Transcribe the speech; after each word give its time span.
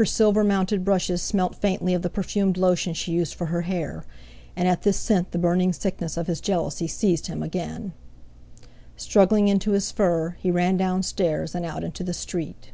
Her 0.00 0.06
silver 0.06 0.44
mounted 0.44 0.82
brushes 0.82 1.20
smelt 1.20 1.56
faintly 1.56 1.92
of 1.92 2.00
the 2.00 2.08
perfumed 2.08 2.56
lotion 2.56 2.94
she 2.94 3.12
used 3.12 3.34
for 3.34 3.48
her 3.48 3.60
hair; 3.68 4.06
and 4.56 4.66
at 4.66 4.80
this 4.80 4.96
scent 4.98 5.30
the 5.30 5.36
burning 5.38 5.74
sickness 5.74 6.16
of 6.16 6.26
his 6.26 6.40
jealousy 6.40 6.86
seized 6.88 7.26
him 7.26 7.42
again. 7.42 7.92
Struggling 8.96 9.48
into 9.48 9.72
his 9.72 9.90
fur, 9.92 10.36
he 10.38 10.50
ran 10.50 10.78
downstairs 10.78 11.54
and 11.54 11.66
out 11.66 11.84
into 11.84 12.02
the 12.02 12.14
street. 12.14 12.70